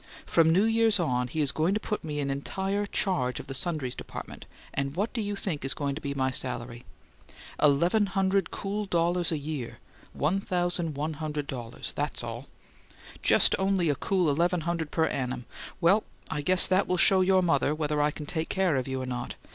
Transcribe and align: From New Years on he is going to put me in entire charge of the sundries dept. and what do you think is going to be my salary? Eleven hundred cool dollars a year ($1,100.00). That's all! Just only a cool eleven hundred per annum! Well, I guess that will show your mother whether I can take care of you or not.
From 0.25 0.49
New 0.49 0.63
Years 0.63 0.99
on 0.99 1.27
he 1.27 1.41
is 1.41 1.51
going 1.51 1.75
to 1.75 1.79
put 1.79 2.03
me 2.03 2.19
in 2.19 2.31
entire 2.31 2.87
charge 2.87 3.39
of 3.39 3.45
the 3.45 3.53
sundries 3.53 3.95
dept. 3.95 4.45
and 4.73 4.95
what 4.95 5.13
do 5.13 5.21
you 5.21 5.35
think 5.35 5.63
is 5.63 5.75
going 5.75 5.93
to 5.93 6.01
be 6.01 6.15
my 6.15 6.31
salary? 6.31 6.85
Eleven 7.61 8.07
hundred 8.07 8.49
cool 8.49 8.87
dollars 8.87 9.31
a 9.31 9.37
year 9.37 9.77
($1,100.00). 10.17 11.93
That's 11.93 12.23
all! 12.23 12.47
Just 13.21 13.53
only 13.59 13.89
a 13.89 13.95
cool 13.95 14.31
eleven 14.31 14.61
hundred 14.61 14.89
per 14.89 15.05
annum! 15.05 15.45
Well, 15.79 16.03
I 16.31 16.41
guess 16.41 16.67
that 16.67 16.87
will 16.87 16.97
show 16.97 17.21
your 17.21 17.43
mother 17.43 17.75
whether 17.75 18.01
I 18.01 18.09
can 18.09 18.25
take 18.25 18.49
care 18.49 18.77
of 18.77 18.87
you 18.87 19.03
or 19.03 19.05
not. 19.05 19.35